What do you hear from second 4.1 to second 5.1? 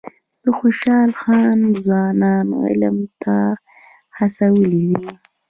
هڅولي دي.